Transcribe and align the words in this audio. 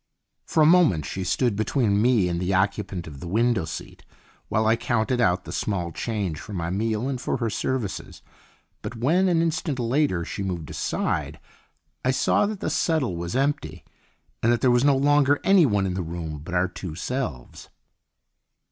For 0.47 0.63
a 0.63 0.65
moment 0.65 1.05
she 1.05 1.23
stood 1.23 1.55
between 1.55 2.01
me 2.01 2.27
and 2.27 2.39
the 2.39 2.55
occupant 2.55 3.05
of 3.05 3.19
the 3.19 3.27
window 3.27 3.65
seat 3.65 4.03
while 4.47 4.65
I 4.65 4.75
counted 4.75 5.21
out 5.21 5.43
the 5.45 5.51
small 5.51 5.91
change 5.91 6.39
for 6.39 6.53
my 6.53 6.71
meal 6.71 7.07
and 7.07 7.21
for 7.21 7.37
her 7.37 7.51
services; 7.51 8.23
but 8.81 8.95
when, 8.95 9.27
an 9.29 9.43
instant 9.43 9.77
later, 9.77 10.25
she 10.25 10.41
moved 10.41 10.71
aside, 10.71 11.39
I 12.03 12.09
saw 12.09 12.47
that 12.47 12.61
the 12.61 12.69
settle 12.71 13.15
was 13.15 13.35
empty 13.35 13.85
and 14.41 14.51
that 14.51 14.61
there 14.61 14.71
was 14.71 14.83
no 14.83 14.97
longer 14.97 15.39
anyone 15.43 15.85
in 15.85 15.93
the 15.93 16.01
room 16.01 16.39
but 16.39 16.55
our 16.55 16.67
two 16.67 16.95
selves. 16.95 17.69